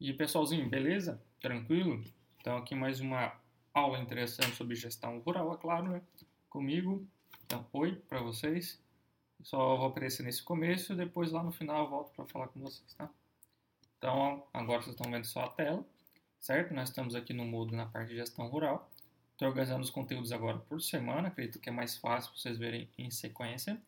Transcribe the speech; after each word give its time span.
E 0.00 0.12
pessoalzinho, 0.12 0.68
beleza? 0.68 1.20
Tranquilo? 1.40 2.04
Então 2.40 2.56
aqui 2.56 2.72
mais 2.72 3.00
uma 3.00 3.34
aula 3.74 3.98
interessante 3.98 4.54
sobre 4.54 4.76
gestão 4.76 5.18
rural, 5.18 5.52
é 5.52 5.56
claro, 5.56 5.90
né? 5.90 6.02
Comigo. 6.48 7.04
Então, 7.44 7.66
oi 7.72 7.96
para 8.08 8.20
vocês. 8.20 8.80
Só 9.42 9.76
vou 9.76 9.86
aparecer 9.86 10.22
nesse 10.22 10.40
começo 10.40 10.94
depois 10.94 11.32
lá 11.32 11.42
no 11.42 11.50
final 11.50 11.84
eu 11.84 11.90
volto 11.90 12.12
para 12.12 12.24
falar 12.26 12.46
com 12.46 12.60
vocês, 12.60 12.94
tá? 12.94 13.10
Então, 13.96 14.46
agora 14.54 14.80
vocês 14.80 14.94
estão 14.94 15.10
vendo 15.10 15.24
só 15.24 15.40
a 15.40 15.48
tela, 15.48 15.84
certo? 16.38 16.72
Nós 16.72 16.90
estamos 16.90 17.16
aqui 17.16 17.32
no 17.32 17.44
Moodle 17.44 17.76
na 17.76 17.86
parte 17.86 18.10
de 18.10 18.16
gestão 18.16 18.46
rural. 18.46 18.88
Estou 19.32 19.48
organizando 19.48 19.82
os 19.82 19.90
conteúdos 19.90 20.30
agora 20.30 20.58
por 20.58 20.80
semana, 20.80 21.26
acredito 21.26 21.58
que 21.58 21.68
é 21.68 21.72
mais 21.72 21.96
fácil 21.96 22.30
para 22.30 22.40
vocês 22.40 22.56
verem 22.56 22.88
em 22.96 23.10
sequência. 23.10 23.82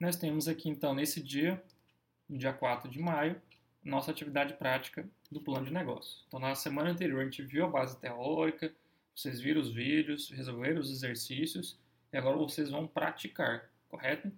Nós 0.00 0.16
temos 0.16 0.48
aqui 0.48 0.68
então 0.68 0.94
nesse 0.94 1.22
dia, 1.22 1.62
dia 2.28 2.52
4 2.52 2.90
de 2.90 2.98
maio, 2.98 3.40
nossa 3.84 4.10
atividade 4.10 4.54
prática 4.54 5.06
do 5.30 5.40
plano 5.40 5.66
de 5.66 5.72
negócio. 5.72 6.24
Então, 6.26 6.40
na 6.40 6.54
semana 6.54 6.90
anterior, 6.90 7.20
a 7.20 7.24
gente 7.24 7.42
viu 7.42 7.64
a 7.64 7.68
base 7.68 7.98
teórica, 7.98 8.72
vocês 9.14 9.40
viram 9.40 9.60
os 9.60 9.70
vídeos, 9.70 10.30
resolveram 10.30 10.80
os 10.80 10.90
exercícios 10.90 11.78
e 12.12 12.16
agora 12.16 12.36
vocês 12.36 12.70
vão 12.70 12.86
praticar, 12.86 13.70
correto? 13.88 14.32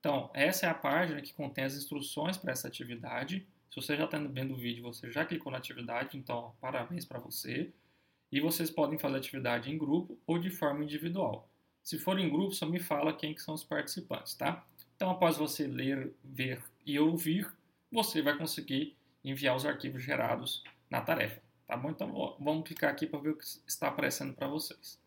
Então, 0.00 0.30
essa 0.34 0.66
é 0.66 0.68
a 0.68 0.74
página 0.74 1.20
que 1.20 1.32
contém 1.32 1.64
as 1.64 1.74
instruções 1.74 2.36
para 2.36 2.52
essa 2.52 2.68
atividade. 2.68 3.46
Se 3.70 3.76
você 3.76 3.96
já 3.96 4.04
está 4.04 4.18
vendo 4.18 4.54
o 4.54 4.56
vídeo, 4.56 4.82
você 4.82 5.10
já 5.10 5.24
clicou 5.24 5.52
na 5.52 5.58
atividade, 5.58 6.16
então 6.16 6.54
parabéns 6.60 7.04
para 7.04 7.18
você. 7.18 7.72
E 8.30 8.40
vocês 8.40 8.70
podem 8.70 8.98
fazer 8.98 9.16
atividade 9.16 9.70
em 9.70 9.78
grupo 9.78 10.18
ou 10.26 10.38
de 10.38 10.50
forma 10.50 10.82
individual. 10.82 11.48
Se 11.82 11.98
for 11.98 12.18
em 12.18 12.30
grupo, 12.30 12.54
só 12.54 12.66
me 12.66 12.78
fala 12.78 13.12
quem 13.12 13.34
que 13.34 13.42
são 13.42 13.54
os 13.54 13.64
participantes, 13.64 14.34
tá? 14.34 14.64
Então, 14.96 15.10
após 15.10 15.36
você 15.36 15.66
ler, 15.66 16.12
ver 16.22 16.62
e 16.86 16.98
ouvir, 16.98 17.52
você 17.92 18.22
vai 18.22 18.36
conseguir 18.36 18.96
enviar 19.24 19.54
os 19.54 19.66
arquivos 19.66 20.02
gerados 20.02 20.64
na 20.90 21.00
tarefa, 21.00 21.40
tá 21.66 21.76
bom? 21.76 21.90
Então 21.90 22.36
vamos 22.40 22.64
clicar 22.66 22.90
aqui 22.90 23.06
para 23.06 23.20
ver 23.20 23.30
o 23.30 23.36
que 23.36 23.44
está 23.66 23.88
aparecendo 23.88 24.32
para 24.32 24.48
vocês, 24.48 24.98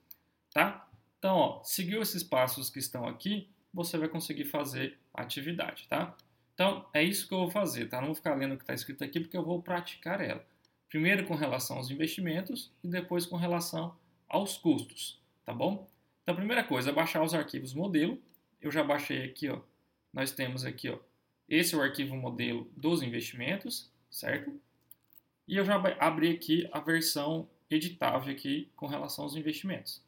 tá? 0.53 0.87
Então, 1.19 1.35
ó, 1.35 1.63
seguiu 1.63 2.01
esses 2.01 2.23
passos 2.23 2.69
que 2.69 2.79
estão 2.79 3.07
aqui, 3.07 3.49
você 3.73 3.97
vai 3.97 4.07
conseguir 4.07 4.45
fazer 4.45 4.97
a 5.13 5.23
atividade, 5.23 5.87
tá? 5.89 6.15
Então, 6.53 6.85
é 6.93 7.03
isso 7.03 7.27
que 7.27 7.33
eu 7.33 7.39
vou 7.39 7.51
fazer, 7.51 7.89
tá? 7.89 7.99
Não 7.99 8.07
vou 8.07 8.15
ficar 8.15 8.35
lendo 8.35 8.53
o 8.53 8.57
que 8.57 8.63
está 8.63 8.73
escrito 8.73 9.03
aqui, 9.03 9.19
porque 9.19 9.35
eu 9.35 9.43
vou 9.43 9.61
praticar 9.61 10.21
ela. 10.21 10.45
Primeiro 10.88 11.25
com 11.25 11.35
relação 11.35 11.77
aos 11.77 11.91
investimentos 11.91 12.71
e 12.83 12.88
depois 12.88 13.25
com 13.25 13.35
relação 13.35 13.93
aos 14.29 14.55
custos, 14.57 15.19
tá 15.43 15.53
bom? 15.53 15.89
Então, 16.23 16.33
a 16.33 16.38
primeira 16.38 16.63
coisa 16.63 16.91
é 16.91 16.93
baixar 16.93 17.21
os 17.21 17.33
arquivos 17.33 17.73
modelo. 17.73 18.17
Eu 18.61 18.71
já 18.71 18.83
baixei 18.83 19.25
aqui, 19.25 19.49
ó. 19.49 19.59
Nós 20.13 20.31
temos 20.31 20.63
aqui, 20.63 20.89
ó, 20.89 20.97
esse 21.47 21.75
é 21.75 21.77
o 21.77 21.81
arquivo 21.81 22.15
modelo 22.15 22.69
dos 22.75 23.01
investimentos, 23.01 23.91
certo? 24.09 24.59
E 25.47 25.57
eu 25.57 25.65
já 25.65 25.75
abri 25.99 26.31
aqui 26.31 26.67
a 26.71 26.79
versão 26.79 27.47
editável 27.69 28.33
aqui 28.33 28.69
com 28.75 28.88
relação 28.88 29.25
aos 29.25 29.35
investimentos, 29.35 30.01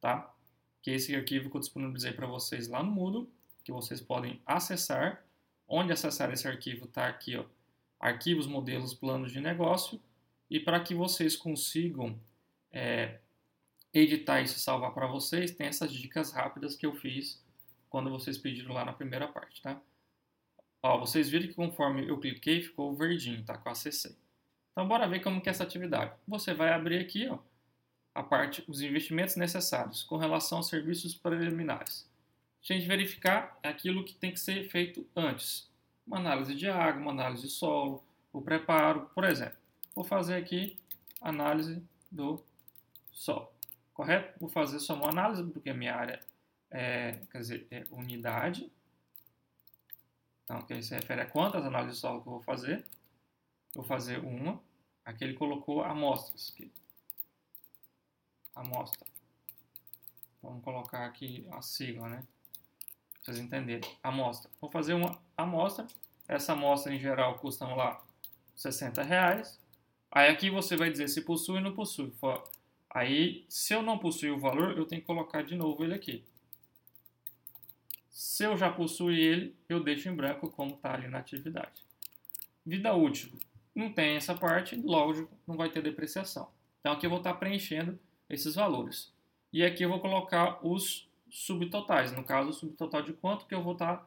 tá? 0.00 0.34
Que 0.82 0.90
é 0.90 0.94
esse 0.94 1.14
arquivo 1.14 1.50
que 1.50 1.56
eu 1.56 1.60
disponibilizei 1.60 2.12
para 2.12 2.26
vocês 2.26 2.68
lá 2.68 2.82
no 2.82 2.90
Moodle, 2.90 3.30
que 3.64 3.72
vocês 3.72 4.00
podem 4.00 4.40
acessar. 4.46 5.24
Onde 5.70 5.92
acessar 5.92 6.32
esse 6.32 6.48
arquivo 6.48 6.86
está 6.86 7.06
aqui, 7.06 7.36
ó, 7.36 7.44
arquivos, 8.00 8.46
modelos, 8.46 8.94
planos 8.94 9.30
de 9.30 9.40
negócio. 9.40 10.00
E 10.48 10.58
para 10.58 10.80
que 10.80 10.94
vocês 10.94 11.36
consigam 11.36 12.18
é, 12.72 13.18
editar 13.92 14.40
isso 14.40 14.56
e 14.56 14.60
salvar 14.60 14.94
para 14.94 15.06
vocês, 15.06 15.50
tem 15.50 15.66
essas 15.66 15.92
dicas 15.92 16.32
rápidas 16.32 16.74
que 16.74 16.86
eu 16.86 16.94
fiz 16.94 17.44
quando 17.90 18.08
vocês 18.08 18.38
pediram 18.38 18.72
lá 18.72 18.84
na 18.84 18.94
primeira 18.94 19.28
parte, 19.28 19.60
tá? 19.60 19.78
Ó, 20.82 20.98
vocês 20.98 21.28
viram 21.28 21.48
que 21.48 21.54
conforme 21.54 22.08
eu 22.08 22.18
cliquei, 22.18 22.62
ficou 22.62 22.94
verdinho, 22.94 23.44
tá? 23.44 23.56
Com 23.58 23.68
acessei. 23.68 24.16
Então, 24.72 24.86
bora 24.86 25.08
ver 25.08 25.20
como 25.20 25.40
que 25.40 25.48
é 25.48 25.50
essa 25.50 25.64
atividade. 25.64 26.12
Você 26.26 26.54
vai 26.54 26.72
abrir 26.72 27.00
aqui, 27.00 27.28
ó, 27.28 27.38
a 28.14 28.22
parte, 28.22 28.64
os 28.68 28.80
investimentos 28.80 29.36
necessários 29.36 30.02
com 30.02 30.16
relação 30.16 30.58
aos 30.58 30.68
serviços 30.68 31.14
preliminares. 31.14 32.08
A 32.62 32.72
gente 32.72 32.86
verificar 32.86 33.58
aquilo 33.62 34.04
que 34.04 34.14
tem 34.14 34.32
que 34.32 34.40
ser 34.40 34.68
feito 34.68 35.06
antes. 35.16 35.68
Uma 36.06 36.18
análise 36.18 36.54
de 36.54 36.68
água, 36.68 37.00
uma 37.00 37.10
análise 37.10 37.42
de 37.42 37.48
solo, 37.48 38.04
o 38.32 38.40
preparo, 38.40 39.10
por 39.14 39.24
exemplo. 39.24 39.58
Vou 39.94 40.04
fazer 40.04 40.36
aqui 40.36 40.76
análise 41.20 41.82
do 42.10 42.42
solo, 43.12 43.50
correto? 43.92 44.38
Vou 44.38 44.48
fazer 44.48 44.78
só 44.78 44.94
uma 44.94 45.08
análise, 45.08 45.42
porque 45.44 45.70
a 45.70 45.74
minha 45.74 45.94
área 45.94 46.20
é, 46.70 47.18
quer 47.30 47.38
dizer, 47.38 47.66
é 47.70 47.84
unidade, 47.90 48.70
então, 50.48 50.62
que 50.62 50.82
se 50.82 50.94
refere 50.94 51.20
a 51.20 51.26
quantas 51.26 51.62
análises 51.62 51.96
de 51.96 52.00
solo 52.00 52.22
que 52.22 52.28
eu 52.28 52.32
vou 52.32 52.42
fazer. 52.42 52.82
Vou 53.74 53.84
fazer 53.84 54.18
uma. 54.24 54.58
Aqui 55.04 55.24
ele 55.24 55.34
colocou 55.34 55.84
amostras. 55.84 56.50
Aqui. 56.54 56.72
Amostra. 58.54 59.06
Vamos 60.42 60.64
colocar 60.64 61.04
aqui 61.04 61.46
a 61.52 61.60
sigla, 61.60 62.08
né? 62.08 62.26
Pra 63.12 63.34
vocês 63.34 63.38
entenderem. 63.38 63.90
Amostra. 64.02 64.50
Vou 64.58 64.70
fazer 64.70 64.94
uma 64.94 65.20
amostra. 65.36 65.86
Essa 66.26 66.54
amostra 66.54 66.94
em 66.94 66.98
geral 66.98 67.38
custa 67.38 67.66
lá 67.66 68.02
60 68.56 69.02
reais. 69.02 69.60
Aí 70.10 70.30
aqui 70.30 70.48
você 70.48 70.76
vai 70.76 70.90
dizer 70.90 71.08
se 71.08 71.20
possui 71.20 71.56
ou 71.56 71.60
não 71.60 71.74
possui. 71.74 72.10
Aí, 72.88 73.44
se 73.50 73.74
eu 73.74 73.82
não 73.82 73.98
possuir 73.98 74.32
o 74.32 74.40
valor, 74.40 74.78
eu 74.78 74.86
tenho 74.86 75.02
que 75.02 75.06
colocar 75.06 75.42
de 75.42 75.54
novo 75.54 75.84
ele 75.84 75.92
aqui. 75.92 76.24
Se 78.18 78.42
eu 78.42 78.56
já 78.56 78.68
possuo 78.68 79.12
ele, 79.12 79.54
eu 79.68 79.78
deixo 79.78 80.08
em 80.08 80.12
branco 80.12 80.50
como 80.50 80.74
está 80.74 80.92
ali 80.92 81.06
na 81.06 81.18
atividade. 81.18 81.84
Vida 82.66 82.92
útil. 82.92 83.30
Não 83.72 83.92
tem 83.92 84.16
essa 84.16 84.34
parte, 84.34 84.74
logo 84.74 85.28
não 85.46 85.56
vai 85.56 85.70
ter 85.70 85.80
depreciação. 85.80 86.50
Então 86.80 86.94
aqui 86.94 87.06
eu 87.06 87.10
vou 87.10 87.20
estar 87.20 87.34
tá 87.34 87.38
preenchendo 87.38 87.96
esses 88.28 88.56
valores. 88.56 89.14
E 89.52 89.64
aqui 89.64 89.84
eu 89.84 89.88
vou 89.88 90.00
colocar 90.00 90.58
os 90.66 91.08
subtotais. 91.30 92.10
No 92.10 92.24
caso, 92.24 92.48
o 92.48 92.52
subtotal 92.52 93.02
de 93.02 93.12
quanto 93.12 93.46
que 93.46 93.54
eu 93.54 93.62
vou 93.62 93.74
estar 93.74 93.98
tá 93.98 94.06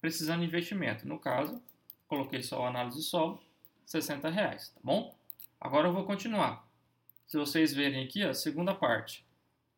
precisando 0.00 0.40
de 0.40 0.46
investimento. 0.46 1.06
No 1.06 1.18
caso, 1.18 1.62
coloquei 2.08 2.42
só 2.42 2.66
análise 2.66 3.02
solo, 3.02 3.42
60 3.84 4.30
reais, 4.30 4.70
tá 4.70 4.80
bom? 4.82 5.14
Agora 5.60 5.86
eu 5.86 5.92
vou 5.92 6.04
continuar. 6.04 6.66
Se 7.26 7.36
vocês 7.36 7.74
verem 7.74 8.06
aqui, 8.06 8.22
a 8.22 8.32
segunda 8.32 8.74
parte. 8.74 9.22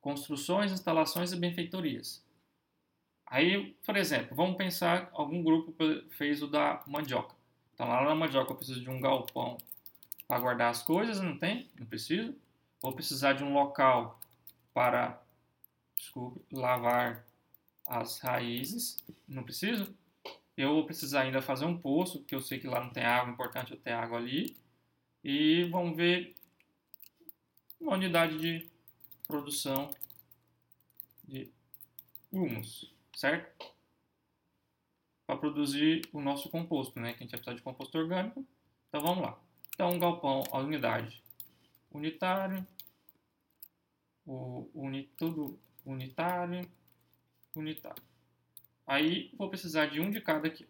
Construções, 0.00 0.70
instalações 0.70 1.32
e 1.32 1.36
benfeitorias. 1.36 2.22
Aí, 3.32 3.74
por 3.86 3.96
exemplo, 3.96 4.36
vamos 4.36 4.58
pensar, 4.58 5.08
algum 5.14 5.42
grupo 5.42 5.74
fez 6.10 6.42
o 6.42 6.46
da 6.46 6.82
mandioca. 6.86 7.34
Então 7.72 7.88
lá 7.88 8.04
na 8.04 8.14
mandioca 8.14 8.52
eu 8.52 8.56
preciso 8.56 8.82
de 8.82 8.90
um 8.90 9.00
galpão 9.00 9.56
para 10.28 10.38
guardar 10.38 10.70
as 10.70 10.82
coisas, 10.82 11.18
não 11.18 11.38
tem? 11.38 11.70
Não 11.80 11.86
preciso. 11.86 12.36
Vou 12.82 12.92
precisar 12.92 13.32
de 13.32 13.42
um 13.42 13.54
local 13.54 14.20
para, 14.74 15.18
desculpe, 15.96 16.44
lavar 16.52 17.24
as 17.86 18.18
raízes, 18.18 19.02
não 19.26 19.42
preciso. 19.42 19.96
Eu 20.54 20.74
vou 20.74 20.84
precisar 20.84 21.22
ainda 21.22 21.40
fazer 21.40 21.64
um 21.64 21.78
poço, 21.78 22.18
porque 22.18 22.34
eu 22.34 22.40
sei 22.42 22.58
que 22.58 22.66
lá 22.66 22.84
não 22.84 22.90
tem 22.90 23.06
água, 23.06 23.30
é 23.30 23.32
importante 23.32 23.72
eu 23.72 23.80
ter 23.80 23.92
água 23.92 24.18
ali. 24.18 24.54
E 25.24 25.64
vamos 25.70 25.96
ver 25.96 26.34
uma 27.80 27.94
unidade 27.94 28.38
de 28.38 28.68
produção 29.26 29.90
de 31.24 31.50
humus 32.30 32.91
certo? 33.14 33.72
Para 35.26 35.36
produzir 35.36 36.02
o 36.12 36.20
nosso 36.20 36.48
composto, 36.50 36.98
né? 37.00 37.12
Que 37.12 37.18
a 37.18 37.20
gente 37.22 37.30
vai 37.30 37.38
precisar 37.38 37.56
de 37.56 37.62
composto 37.62 37.96
orgânico. 37.98 38.44
Então 38.88 39.00
vamos 39.00 39.24
lá. 39.24 39.38
Então, 39.74 39.90
um 39.90 39.98
galpão, 39.98 40.42
a 40.52 40.58
unidade 40.58 41.22
unitário, 41.90 42.66
o 44.26 44.68
uni, 44.74 45.04
tudo 45.16 45.58
unitário, 45.84 46.68
unitário. 47.54 48.02
Aí 48.86 49.30
vou 49.36 49.48
precisar 49.48 49.86
de 49.86 50.00
um 50.00 50.10
de 50.10 50.20
cada 50.20 50.48
aqui, 50.48 50.66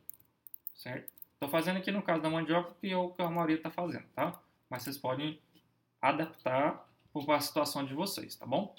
certo? 0.74 1.10
Estou 1.34 1.48
fazendo 1.48 1.78
aqui 1.78 1.90
no 1.90 2.02
caso 2.02 2.22
da 2.22 2.30
mandioca 2.30 2.74
que 2.80 2.90
é 2.90 2.96
o 2.96 3.10
que 3.10 3.22
a 3.22 3.30
maioria 3.30 3.56
está 3.56 3.70
fazendo, 3.70 4.06
tá? 4.14 4.40
Mas 4.68 4.82
vocês 4.82 4.96
podem 4.96 5.40
adaptar 6.00 6.88
para 7.12 7.36
a 7.36 7.40
situação 7.40 7.84
de 7.84 7.94
vocês, 7.94 8.36
tá 8.36 8.46
bom? 8.46 8.74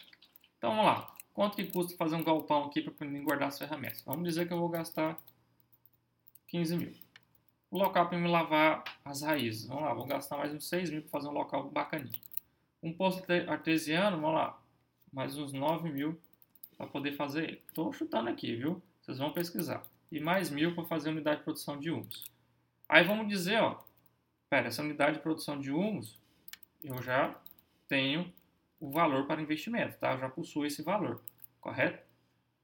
Então 0.58 0.72
vamos 0.72 0.86
lá. 0.86 1.16
Quanto 1.34 1.56
que 1.56 1.66
custa 1.66 1.98
fazer 1.98 2.16
um 2.16 2.24
galpão 2.24 2.66
aqui 2.66 2.82
para 2.82 2.94
poder 2.94 3.20
guardar 3.22 3.48
as 3.48 3.58
ferramentas? 3.58 4.04
Vamos 4.06 4.24
dizer 4.24 4.48
que 4.48 4.54
eu 4.54 4.60
vou 4.60 4.70
gastar 4.70 5.18
15 6.48 6.78
mil. 6.78 6.94
O 7.72 7.78
local 7.78 8.08
para 8.08 8.20
me 8.20 8.28
lavar 8.28 8.84
as 9.04 9.24
raízes. 9.24 9.66
Vamos 9.68 9.84
lá, 9.84 9.94
vou 9.94 10.06
gastar 10.06 10.38
mais 10.38 10.54
uns 10.54 10.70
6 10.70 10.92
mil 10.92 11.02
para 11.02 11.10
fazer 11.10 11.28
um 11.28 11.32
local 11.32 11.70
bacaninho. 11.72 12.22
Um 12.84 12.94
poço 12.94 13.24
artesiano, 13.48 14.22
vamos 14.22 14.36
lá, 14.36 14.62
mais 15.12 15.36
uns 15.38 15.52
9 15.52 15.90
mil 15.90 16.20
para 16.78 16.86
poder 16.86 17.14
fazer 17.14 17.46
ele. 17.46 17.62
Estou 17.68 17.92
chutando 17.92 18.30
aqui, 18.30 18.56
viu? 18.56 18.82
Vocês 19.02 19.18
vão 19.18 19.34
pesquisar. 19.34 19.82
E 20.12 20.20
mais 20.20 20.52
mil 20.52 20.76
para 20.76 20.84
fazer 20.84 21.10
unidade 21.10 21.40
de 21.40 21.44
produção 21.46 21.80
de 21.80 21.90
humus. 21.90 22.24
Aí 22.88 23.04
vamos 23.04 23.28
dizer, 23.28 23.60
ó, 23.60 23.82
pera, 24.50 24.68
essa 24.68 24.84
unidade 24.84 25.18
de 25.18 25.24
produção 25.24 25.60
de 25.60 25.72
humus, 25.72 26.20
eu 26.84 27.02
já 27.02 27.36
tenho 27.88 28.32
o 28.84 28.92
valor 28.92 29.26
para 29.26 29.42
investimento, 29.42 29.98
tá? 29.98 30.12
Eu 30.12 30.20
já 30.20 30.30
possuo 30.30 30.66
esse 30.66 30.84
valor, 30.84 31.24
correto? 31.62 32.06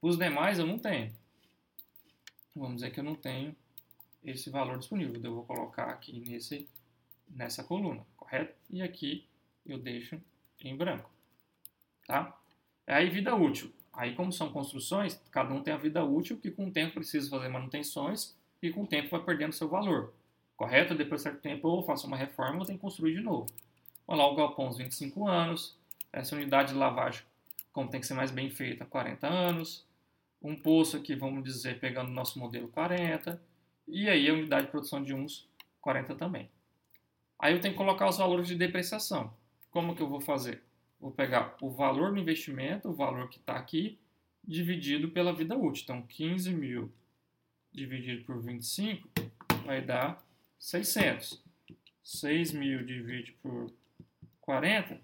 Os 0.02 0.18
demais 0.18 0.58
eu 0.58 0.66
não 0.66 0.78
tenho. 0.78 1.10
Vamos 2.54 2.76
dizer 2.76 2.90
que 2.90 3.00
eu 3.00 3.04
não 3.04 3.14
tenho 3.14 3.56
esse 4.22 4.50
valor 4.50 4.78
disponível. 4.78 5.18
Eu 5.24 5.34
vou 5.34 5.44
colocar 5.44 5.84
aqui 5.84 6.20
nesse 6.20 6.68
nessa 7.26 7.64
coluna, 7.64 8.04
correto? 8.18 8.54
E 8.68 8.82
aqui 8.82 9.26
eu 9.64 9.78
deixo 9.78 10.20
em 10.62 10.76
branco, 10.76 11.08
tá? 12.06 12.38
Aí 12.86 13.08
vida 13.08 13.34
útil. 13.34 13.72
Aí 13.90 14.14
como 14.14 14.30
são 14.30 14.52
construções, 14.52 15.18
cada 15.30 15.54
um 15.54 15.62
tem 15.62 15.72
a 15.72 15.78
vida 15.78 16.04
útil 16.04 16.36
que 16.36 16.50
com 16.50 16.66
o 16.66 16.70
tempo 16.70 16.94
precisa 16.94 17.30
fazer 17.30 17.48
manutenções 17.48 18.36
e 18.60 18.70
com 18.70 18.82
o 18.82 18.86
tempo 18.86 19.08
vai 19.08 19.24
perdendo 19.24 19.54
seu 19.54 19.70
valor, 19.70 20.12
correto? 20.54 20.94
Depois 20.94 21.22
de 21.22 21.30
certo 21.30 21.40
tempo 21.40 21.66
eu 21.66 21.82
faço 21.82 22.06
uma 22.06 22.16
reforma, 22.16 22.60
eu 22.60 22.66
tenho 22.66 22.78
que 22.78 22.82
construir 22.82 23.14
de 23.14 23.22
novo. 23.22 23.46
Olha 24.06 24.18
lá 24.18 24.30
o 24.30 24.34
galpão, 24.34 24.68
uns 24.68 24.76
25 24.76 25.26
anos, 25.26 25.79
essa 26.12 26.34
unidade 26.34 26.72
de 26.72 26.78
lavagem, 26.78 27.22
como 27.72 27.88
tem 27.88 28.00
que 28.00 28.06
ser 28.06 28.14
mais 28.14 28.30
bem 28.30 28.50
feita, 28.50 28.84
40 28.84 29.26
anos, 29.26 29.86
um 30.42 30.56
poço 30.56 30.96
aqui, 30.96 31.14
vamos 31.14 31.44
dizer, 31.44 31.78
pegando 31.78 32.08
o 32.08 32.14
nosso 32.14 32.38
modelo 32.38 32.68
40, 32.68 33.40
e 33.86 34.08
aí 34.08 34.28
a 34.28 34.32
unidade 34.32 34.66
de 34.66 34.70
produção 34.70 35.02
de 35.02 35.14
uns 35.14 35.48
40 35.80 36.14
também. 36.14 36.50
Aí 37.38 37.54
eu 37.54 37.60
tenho 37.60 37.74
que 37.74 37.78
colocar 37.78 38.08
os 38.08 38.18
valores 38.18 38.46
de 38.46 38.54
depreciação. 38.54 39.32
Como 39.70 39.94
que 39.94 40.02
eu 40.02 40.08
vou 40.08 40.20
fazer? 40.20 40.62
Vou 41.00 41.10
pegar 41.10 41.56
o 41.62 41.70
valor 41.70 42.12
do 42.12 42.18
investimento, 42.18 42.88
o 42.88 42.92
valor 42.92 43.28
que 43.28 43.38
está 43.38 43.54
aqui, 43.54 43.98
dividido 44.44 45.08
pela 45.10 45.32
vida 45.32 45.56
útil. 45.56 45.84
Então, 45.84 46.02
15 46.02 46.52
mil 46.52 46.92
dividido 47.72 48.24
por 48.24 48.40
25 48.42 49.08
vai 49.64 49.80
dar 49.80 50.22
600. 50.58 51.42
6 52.02 52.52
mil 52.52 52.84
dividido 52.84 53.36
por 53.42 53.72
40, 54.40 55.00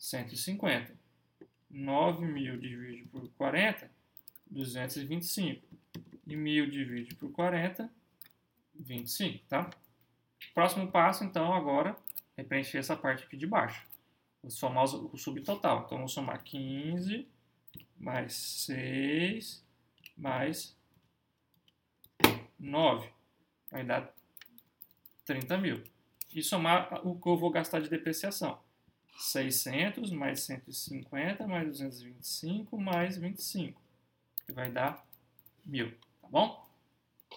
150. 0.00 0.98
9 1.70 2.26
mil 2.26 2.58
dividido 2.58 3.08
por 3.10 3.28
40, 3.34 3.88
225. 4.50 5.64
E 6.26 6.34
1000 6.34 6.70
dividido 6.70 7.16
por 7.16 7.30
40, 7.30 7.88
25, 8.74 9.44
tá? 9.46 9.70
Próximo 10.54 10.90
passo, 10.90 11.22
então, 11.22 11.52
agora, 11.52 11.96
é 12.36 12.42
preencher 12.42 12.78
essa 12.78 12.96
parte 12.96 13.24
aqui 13.24 13.36
de 13.36 13.46
baixo. 13.46 13.86
Vou 14.42 14.50
somar 14.50 14.84
o 14.84 15.16
subtotal. 15.16 15.84
Então, 15.84 15.98
vou 15.98 16.08
somar 16.08 16.42
15 16.42 17.28
mais 17.98 18.32
6 18.32 19.62
mais 20.16 20.76
9. 22.58 23.08
Vai 23.70 23.84
dar 23.84 24.14
30 25.26 25.58
mil. 25.58 25.84
E 26.34 26.42
somar 26.42 27.06
o 27.06 27.20
que 27.20 27.28
eu 27.28 27.36
vou 27.36 27.50
gastar 27.50 27.80
de 27.80 27.90
depreciação. 27.90 28.58
600 29.20 30.10
mais 30.12 30.40
150 30.40 31.46
mais 31.46 31.68
225 31.68 32.80
mais 32.80 33.16
25. 33.16 33.80
Que 34.46 34.52
vai 34.52 34.70
dar 34.70 35.04
1.000. 35.68 35.94
Tá 36.22 36.28
bom? 36.28 36.66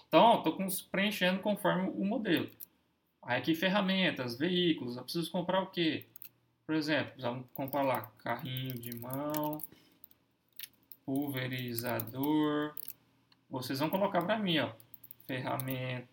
Então, 0.08 0.38
estou 0.38 0.58
preenchendo 0.90 1.40
conforme 1.40 1.90
o 1.90 2.06
modelo. 2.06 2.50
Aí 3.22 3.40
aqui 3.40 3.56
ferramentas, 3.56 4.38
veículos. 4.38 4.98
Eu 4.98 5.04
preciso 5.04 5.32
comprar 5.32 5.62
o 5.62 5.68
quê? 5.68 6.06
Por 6.66 6.76
exemplo, 6.76 7.14
vamos 7.20 7.46
comprar 7.54 7.84
lá 7.84 8.12
carrinho 8.20 8.74
de 8.74 8.96
mão, 8.96 9.62
pulverizador. 11.06 12.76
Vocês 13.50 13.80
vão 13.80 13.90
colocar 13.90 14.22
para 14.22 14.40
mim, 14.40 14.60
ó, 14.60 14.72
ferramenta, 15.28 16.08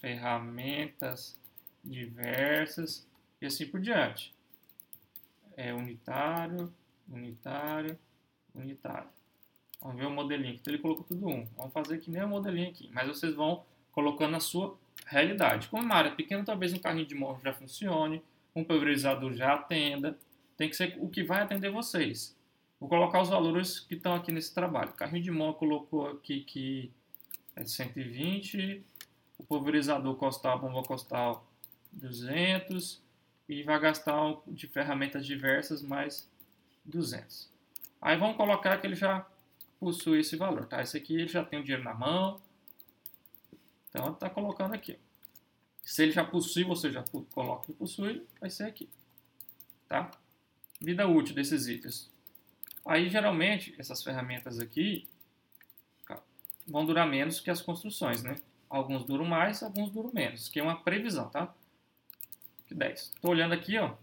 ferramentas 0.00 1.38
diversas 1.84 3.06
e 3.40 3.46
assim 3.46 3.66
por 3.66 3.80
diante. 3.80 4.35
É 5.56 5.72
unitário, 5.72 6.72
unitário, 7.08 7.98
unitário. 8.54 9.08
Vamos 9.80 9.96
ver 9.96 10.06
o 10.06 10.10
modelinho. 10.10 10.54
Então 10.54 10.72
ele 10.72 10.82
colocou 10.82 11.04
tudo 11.04 11.26
um. 11.26 11.46
Vamos 11.56 11.72
fazer 11.72 11.98
que 11.98 12.10
nem 12.10 12.22
o 12.22 12.28
modelinho 12.28 12.68
aqui. 12.68 12.88
Mas 12.92 13.08
vocês 13.08 13.34
vão 13.34 13.64
colocando 13.92 14.36
a 14.36 14.40
sua 14.40 14.78
realidade. 15.06 15.68
Como 15.68 15.82
uma 15.82 15.94
área 15.94 16.12
pequena, 16.12 16.44
talvez 16.44 16.72
um 16.72 16.78
carrinho 16.78 17.06
de 17.06 17.14
mão 17.14 17.40
já 17.42 17.52
funcione 17.52 18.22
um 18.56 18.64
pulverizador 18.64 19.34
já 19.34 19.54
atenda. 19.54 20.18
Tem 20.56 20.70
que 20.70 20.74
ser 20.74 20.96
o 20.98 21.08
que 21.08 21.22
vai 21.22 21.42
atender 21.42 21.70
vocês. 21.70 22.34
Vou 22.80 22.88
colocar 22.88 23.20
os 23.20 23.28
valores 23.28 23.78
que 23.78 23.94
estão 23.94 24.14
aqui 24.14 24.32
nesse 24.32 24.52
trabalho. 24.54 24.92
carrinho 24.94 25.22
de 25.22 25.30
mão 25.30 25.52
colocou 25.52 26.08
aqui 26.08 26.40
que 26.40 26.90
é 27.54 27.64
120. 27.64 28.82
O 29.38 29.44
pulverizador 29.44 30.16
costal, 30.16 30.58
bomba 30.58 30.82
costal 30.82 31.46
200. 31.92 33.02
E 33.48 33.62
vai 33.62 33.78
gastar 33.78 34.14
de 34.46 34.66
ferramentas 34.66 35.24
diversas 35.24 35.82
mais 35.82 36.28
200. 36.84 37.48
Aí 38.00 38.16
vamos 38.16 38.36
colocar 38.36 38.78
que 38.78 38.86
ele 38.86 38.96
já 38.96 39.26
possui 39.78 40.20
esse 40.20 40.36
valor, 40.36 40.66
tá? 40.66 40.82
Esse 40.82 40.96
aqui 40.96 41.14
ele 41.14 41.28
já 41.28 41.44
tem 41.44 41.60
o 41.60 41.62
dinheiro 41.62 41.84
na 41.84 41.94
mão. 41.94 42.40
Então 43.88 44.12
está 44.12 44.28
colocando 44.28 44.74
aqui. 44.74 44.98
Se 45.82 46.02
ele 46.02 46.12
já 46.12 46.24
possui, 46.24 46.64
você 46.64 46.90
já 46.90 47.04
coloca 47.32 47.66
que 47.66 47.72
possui, 47.72 48.26
vai 48.40 48.50
ser 48.50 48.64
aqui. 48.64 48.88
Tá? 49.88 50.10
Vida 50.80 51.06
útil 51.06 51.34
desses 51.34 51.68
itens. 51.68 52.10
Aí, 52.84 53.08
geralmente, 53.08 53.74
essas 53.78 54.02
ferramentas 54.02 54.58
aqui 54.58 55.08
vão 56.66 56.84
durar 56.84 57.06
menos 57.06 57.40
que 57.40 57.50
as 57.50 57.62
construções, 57.62 58.22
né? 58.22 58.36
Alguns 58.68 59.04
duram 59.04 59.24
mais, 59.24 59.62
alguns 59.62 59.90
duram 59.90 60.10
menos, 60.12 60.48
que 60.48 60.58
é 60.58 60.62
uma 60.62 60.82
previsão, 60.82 61.28
tá? 61.28 61.54
Que 62.66 62.74
10. 62.74 63.00
Estou 63.14 63.30
olhando 63.30 63.54
aqui, 63.54 63.78
ó, 63.78 63.94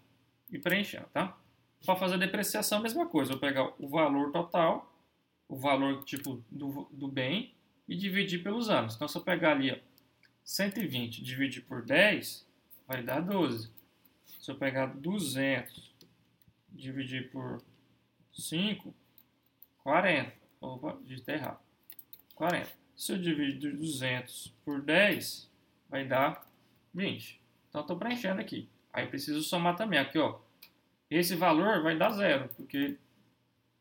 e 0.52 0.58
preenchendo, 0.58 1.08
tá? 1.14 1.38
Para 1.86 1.96
fazer 1.96 2.16
a 2.16 2.18
depreciação, 2.18 2.80
a 2.80 2.82
mesma 2.82 3.06
coisa. 3.08 3.32
Vou 3.32 3.40
pegar 3.40 3.74
o 3.78 3.88
valor 3.88 4.32
total, 4.32 4.94
o 5.50 5.56
valor 5.56 6.04
tipo 6.04 6.44
do, 6.50 6.88
do 6.92 7.08
bem 7.08 7.54
e 7.88 7.96
dividir 7.96 8.42
pelos 8.42 8.70
anos. 8.70 8.96
Então, 8.96 9.08
se 9.08 9.18
eu 9.18 9.22
pegar 9.22 9.52
ali, 9.52 9.72
ó, 9.72 9.78
120 10.44 11.24
dividir 11.24 11.64
por 11.64 11.84
10 11.84 12.48
vai 12.88 13.04
dar 13.04 13.22
12. 13.22 13.70
Se 14.40 14.52
eu 14.52 14.56
pegar 14.56 14.88
200 14.88 15.94
dividir 16.70 17.30
por 17.32 17.62
5, 18.34 18.94
40. 19.84 20.34
Opa, 20.62 20.98
digitei 21.04 21.36
errado. 21.36 21.60
40. 22.36 22.72
Se 22.96 23.12
eu 23.14 23.18
dividir 23.18 23.76
200 23.76 24.54
por 24.64 24.82
10, 24.82 25.50
vai 25.90 26.06
dar 26.06 26.50
20. 26.94 27.43
Então, 27.74 27.82
estou 27.82 27.98
preenchendo 27.98 28.40
aqui. 28.40 28.70
Aí, 28.94 29.08
preciso 29.08 29.42
somar 29.42 29.76
também. 29.76 29.98
Aqui, 29.98 30.20
ó. 30.20 30.38
Esse 31.10 31.36
valor 31.36 31.82
vai 31.82 31.98
dar 31.98 32.12
zero, 32.12 32.48
porque 32.56 33.00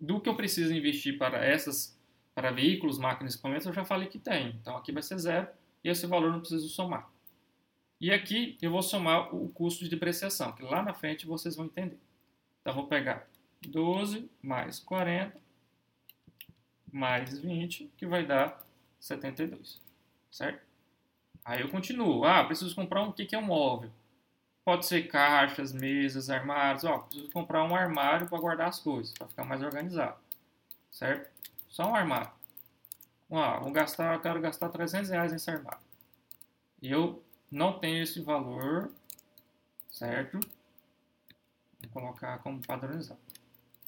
do 0.00 0.19
que 0.19 0.31
eu 0.31 0.35
preciso 0.35 0.73
investir 0.73 1.19
para 1.19 1.44
essas, 1.44 1.94
para 2.35 2.50
veículos, 2.50 2.99
máquinas 2.99 3.35
e 3.35 3.37
equipamentos, 3.37 3.67
eu 3.67 3.73
já 3.75 3.85
falei 3.85 4.09
que 4.09 4.19
tem. 4.19 4.56
Então, 4.61 4.79
aqui 4.79 4.93
vai 4.93 5.03
ser 5.03 5.19
zero 5.19 5.47
e 5.85 5.91
esse 5.91 6.06
valor 6.06 6.33
não 6.33 6.41
preciso 6.41 6.71
somar. 6.71 7.11
E 8.00 8.11
aqui 8.11 8.56
eu 8.62 8.71
vou 8.71 8.83
somar 8.83 9.35
o 9.35 9.50
custo 9.50 9.85
de 9.85 9.91
depreciação, 9.91 10.53
que 10.53 10.62
lá 10.62 10.83
na 10.83 10.94
frente 10.94 11.27
vocês 11.27 11.55
vão 11.55 11.67
entender. 11.67 12.01
Então, 12.63 12.75
vou 12.75 12.87
pegar 12.87 13.29
12 13.61 14.31
mais 14.43 14.79
40 14.81 15.39
mais 16.91 17.39
20, 17.39 17.91
que 17.96 18.06
vai 18.06 18.27
dar 18.27 18.63
72, 19.01 19.81
certo? 20.31 20.71
Aí 21.44 21.61
eu 21.61 21.69
continuo. 21.69 22.25
Ah, 22.25 22.44
preciso 22.44 22.75
comprar 22.75 23.03
um, 23.03 23.08
o 23.08 23.13
que 23.13 23.34
é 23.34 23.39
um 23.39 23.43
móvel? 23.43 23.91
Pode 24.65 24.87
ser 24.87 25.08
caixas, 25.08 25.72
mesas, 25.72 26.31
armários. 26.31 26.84
Ó, 26.84 26.99
preciso 26.99 27.31
comprar 27.31 27.65
um 27.65 27.75
armário 27.75 28.29
para 28.29 28.39
guardar 28.39 28.69
as 28.69 28.79
coisas, 28.79 29.13
para 29.13 29.27
ficar 29.27 29.44
mais 29.44 29.63
organizado, 29.63 30.17
certo? 30.91 31.31
Só 31.69 31.91
um 31.91 31.94
armário. 31.94 32.31
Ah, 33.31 33.58
vou 33.58 33.72
gastar, 33.72 34.20
quero 34.20 34.41
gastar 34.41 34.69
300 34.69 35.11
reais 35.11 35.32
nesse 35.32 35.51
armário. 35.51 35.81
Eu 36.82 37.22
não 37.51 37.79
tenho 37.79 38.03
esse 38.03 38.20
valor, 38.20 38.91
certo? 39.91 40.39
Vou 41.81 41.91
colocar 41.93 42.39
como 42.39 42.61
padronizado. 42.65 43.20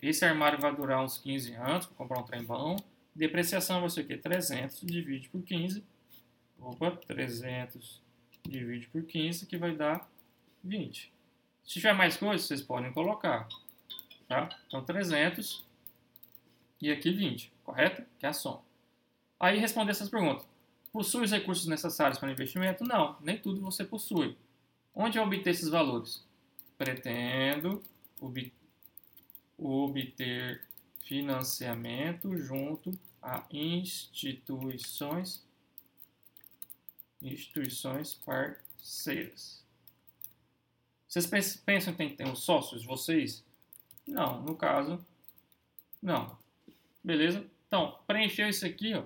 Esse 0.02 0.24
armário 0.24 0.60
vai 0.60 0.74
durar 0.74 1.02
uns 1.02 1.18
15 1.18 1.54
anos, 1.54 1.86
vou 1.86 1.94
comprar 1.94 2.20
um 2.20 2.24
trem 2.24 2.42
bom. 2.44 2.76
Depreciação 3.14 3.80
vai 3.80 3.90
ser 3.90 4.00
o 4.00 4.06
quê? 4.06 4.16
300 4.16 4.80
divide 4.80 5.28
por 5.28 5.42
15. 5.42 5.84
Opa, 6.64 6.92
300 6.92 8.02
divide 8.42 8.86
por 8.88 9.02
15, 9.02 9.46
que 9.46 9.56
vai 9.58 9.76
dar 9.76 10.08
20. 10.62 11.12
Se 11.62 11.74
tiver 11.74 11.92
mais 11.92 12.16
coisas, 12.16 12.46
vocês 12.46 12.62
podem 12.62 12.90
colocar. 12.92 13.46
Tá? 14.26 14.48
Então, 14.66 14.82
300 14.82 15.62
e 16.80 16.90
aqui 16.90 17.10
20, 17.10 17.52
correto? 17.62 18.02
Que 18.18 18.24
é 18.24 18.30
a 18.30 18.32
soma. 18.32 18.62
Aí 19.38 19.58
responder 19.58 19.90
essas 19.90 20.08
perguntas. 20.08 20.46
Possui 20.90 21.24
os 21.24 21.32
recursos 21.32 21.66
necessários 21.66 22.18
para 22.18 22.28
o 22.28 22.32
investimento? 22.32 22.84
Não, 22.84 23.16
nem 23.20 23.38
tudo 23.38 23.60
você 23.60 23.84
possui. 23.84 24.36
Onde 24.94 25.18
obter 25.18 25.50
esses 25.50 25.68
valores? 25.68 26.26
Pretendo 26.78 27.82
ob 28.20 28.52
obter 29.58 30.62
financiamento 31.02 32.36
junto 32.36 32.90
a 33.22 33.44
instituições 33.50 35.44
instituições 37.24 38.14
parceiras. 38.14 39.64
Vocês 41.08 41.26
pensam 41.64 41.92
que 41.92 41.98
tem 41.98 42.08
que 42.10 42.16
ter 42.16 42.26
uns 42.26 42.42
sócios, 42.42 42.84
vocês? 42.84 43.44
Não, 44.06 44.42
no 44.42 44.56
caso, 44.56 45.04
não. 46.02 46.36
Beleza? 47.02 47.44
Então, 47.66 47.98
preencher 48.06 48.48
isso 48.48 48.66
aqui, 48.66 48.94
ó, 48.94 49.04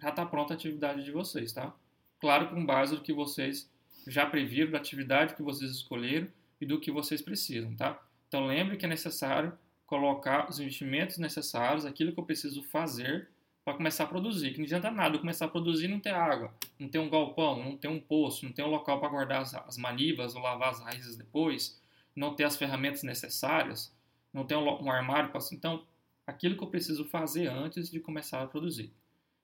já 0.00 0.10
está 0.10 0.24
pronta 0.26 0.54
a 0.54 0.56
atividade 0.56 1.04
de 1.04 1.10
vocês, 1.10 1.52
tá? 1.52 1.74
Claro, 2.20 2.50
com 2.50 2.64
base 2.64 2.94
no 2.94 3.00
que 3.00 3.12
vocês 3.12 3.68
já 4.06 4.26
previro 4.26 4.70
da 4.70 4.78
atividade 4.78 5.34
que 5.34 5.42
vocês 5.42 5.70
escolheram 5.70 6.28
e 6.60 6.66
do 6.66 6.80
que 6.80 6.90
vocês 6.90 7.20
precisam, 7.22 7.74
tá? 7.76 8.00
Então 8.28 8.46
lembre 8.46 8.76
que 8.76 8.84
é 8.84 8.88
necessário 8.88 9.56
colocar 9.86 10.48
os 10.48 10.58
investimentos 10.58 11.18
necessários, 11.18 11.84
aquilo 11.84 12.12
que 12.12 12.20
eu 12.20 12.24
preciso 12.24 12.62
fazer 12.62 13.28
para 13.64 13.74
começar 13.74 14.04
a 14.04 14.06
produzir. 14.06 14.52
Que 14.52 14.58
não 14.58 14.64
adianta 14.64 14.90
nada 14.90 15.18
começar 15.18 15.46
a 15.46 15.48
produzir 15.48 15.86
e 15.86 15.88
não 15.88 16.00
ter 16.00 16.14
água, 16.14 16.54
não 16.78 16.88
ter 16.88 16.98
um 16.98 17.08
galpão, 17.08 17.62
não 17.62 17.76
ter 17.76 17.88
um 17.88 18.00
poço, 18.00 18.44
não 18.44 18.52
ter 18.52 18.62
um 18.62 18.70
local 18.70 19.00
para 19.00 19.08
guardar 19.08 19.42
as, 19.42 19.54
as 19.54 19.76
manivas 19.76 20.34
ou 20.34 20.42
lavar 20.42 20.70
as 20.70 20.80
raízes 20.80 21.16
depois, 21.16 21.80
não 22.14 22.34
ter 22.34 22.44
as 22.44 22.56
ferramentas 22.56 23.02
necessárias, 23.02 23.94
não 24.32 24.44
ter 24.44 24.56
um, 24.56 24.84
um 24.84 24.90
armário 24.90 25.30
para. 25.30 25.40
Então, 25.52 25.84
aquilo 26.26 26.56
que 26.56 26.62
eu 26.64 26.68
preciso 26.68 27.04
fazer 27.04 27.48
antes 27.48 27.90
de 27.90 28.00
começar 28.00 28.42
a 28.42 28.46
produzir. 28.46 28.92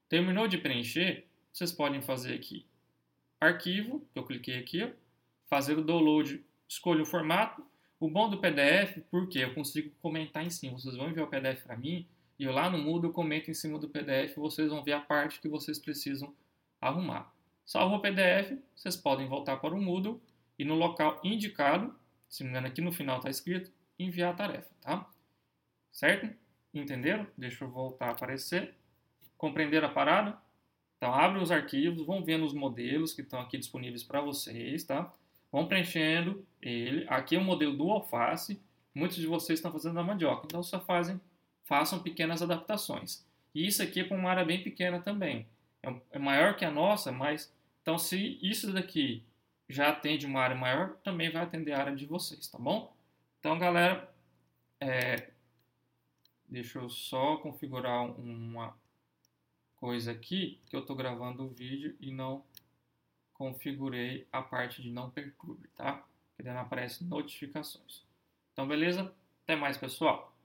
Terminou 0.08 0.48
de 0.48 0.58
preencher, 0.58 1.26
vocês 1.52 1.70
podem 1.70 2.00
fazer 2.00 2.34
aqui 2.34 2.66
arquivo, 3.40 4.04
que 4.12 4.18
eu 4.18 4.24
cliquei 4.24 4.58
aqui, 4.58 4.92
fazer 5.46 5.78
o 5.78 5.84
download, 5.84 6.42
escolho 6.66 7.02
o 7.02 7.06
formato. 7.06 7.64
O 8.00 8.08
bom 8.08 8.28
do 8.30 8.38
PDF, 8.38 8.98
porque 9.10 9.40
eu 9.40 9.54
consigo 9.54 9.90
comentar 10.00 10.44
em 10.44 10.50
cima. 10.50 10.78
Vocês 10.78 10.96
vão 10.96 11.08
enviar 11.08 11.26
o 11.26 11.30
PDF 11.30 11.64
para 11.64 11.76
mim 11.76 12.06
e 12.38 12.46
lá 12.46 12.70
no 12.70 12.78
Moodle 12.78 13.12
comento 13.12 13.50
em 13.50 13.54
cima 13.54 13.78
do 13.78 13.88
PDF. 13.88 14.36
Vocês 14.36 14.70
vão 14.70 14.82
ver 14.82 14.92
a 14.92 15.00
parte 15.00 15.40
que 15.40 15.48
vocês 15.48 15.78
precisam 15.78 16.34
arrumar. 16.80 17.32
Salvo 17.64 17.96
o 17.96 18.00
PDF, 18.00 18.58
vocês 18.74 18.96
podem 18.96 19.26
voltar 19.26 19.56
para 19.58 19.74
o 19.74 19.80
Moodle 19.80 20.20
e 20.58 20.64
no 20.64 20.74
local 20.74 21.20
indicado, 21.22 21.94
se 22.28 22.42
não 22.42 22.50
me 22.50 22.52
engano 22.52 22.66
aqui 22.68 22.80
no 22.80 22.92
final 22.92 23.18
está 23.18 23.28
escrito, 23.28 23.70
enviar 23.98 24.32
a 24.32 24.36
tarefa, 24.36 24.70
tá? 24.80 25.10
Certo? 25.92 26.34
Entenderam? 26.72 27.26
Deixa 27.36 27.64
eu 27.64 27.70
voltar 27.70 28.08
a 28.08 28.10
aparecer. 28.12 28.74
Compreenderam 29.36 29.88
a 29.88 29.92
parada? 29.92 30.38
Então, 30.96 31.14
abre 31.14 31.40
os 31.40 31.50
arquivos, 31.50 32.04
vão 32.04 32.24
vendo 32.24 32.44
os 32.44 32.52
modelos 32.52 33.12
que 33.12 33.22
estão 33.22 33.40
aqui 33.40 33.56
disponíveis 33.56 34.02
para 34.02 34.20
vocês, 34.20 34.84
tá? 34.84 35.12
Vão 35.50 35.66
preenchendo 35.66 36.44
ele. 36.60 37.06
Aqui 37.08 37.36
é 37.36 37.38
o 37.38 37.44
modelo 37.44 37.76
do 37.76 37.90
alface. 37.90 38.60
Muitos 38.94 39.16
de 39.16 39.26
vocês 39.26 39.58
estão 39.58 39.70
fazendo 39.70 39.94
da 39.94 40.02
mandioca, 40.02 40.42
então 40.44 40.62
só 40.62 40.80
fazem, 40.80 41.20
façam 41.68 42.02
pequenas 42.02 42.40
adaptações. 42.40 43.24
E 43.54 43.66
isso 43.66 43.82
aqui 43.82 44.00
é 44.00 44.04
para 44.04 44.16
uma 44.16 44.30
área 44.30 44.44
bem 44.44 44.62
pequena 44.62 45.00
também. 45.00 45.46
É, 45.82 45.94
é 46.12 46.18
maior 46.18 46.56
que 46.56 46.64
a 46.64 46.70
nossa, 46.70 47.12
mas 47.12 47.52
então 47.82 47.98
se 47.98 48.38
isso 48.42 48.72
daqui 48.72 49.22
já 49.68 49.90
atende 49.90 50.26
uma 50.26 50.40
área 50.40 50.56
maior, 50.56 50.96
também 51.04 51.30
vai 51.30 51.42
atender 51.42 51.72
a 51.72 51.80
área 51.80 51.94
de 51.94 52.06
vocês, 52.06 52.48
tá 52.48 52.58
bom? 52.58 52.90
Então, 53.38 53.58
galera, 53.58 54.10
é, 54.80 55.30
deixa 56.48 56.78
eu 56.78 56.88
só 56.88 57.36
configurar 57.36 58.02
uma 58.18 58.74
coisa 59.76 60.10
aqui 60.10 60.58
que 60.66 60.74
eu 60.74 60.80
estou 60.80 60.96
gravando 60.96 61.44
o 61.44 61.50
vídeo 61.50 61.94
e 62.00 62.10
não 62.10 62.42
configurei 63.34 64.26
a 64.32 64.40
parte 64.40 64.82
de 64.82 64.90
não 64.90 65.10
perturbe, 65.10 65.68
tá? 65.76 66.02
Que 66.34 66.42
não 66.42 66.58
aparece 66.58 67.04
notificações. 67.04 68.02
Então, 68.52 68.66
beleza? 68.66 69.14
Até 69.44 69.54
mais, 69.54 69.76
pessoal! 69.76 70.37